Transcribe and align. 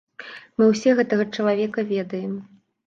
Мы 0.61 0.69
ўсе 0.71 0.95
гэтага 1.01 1.29
чалавека 1.35 1.89
ведаем. 1.95 2.33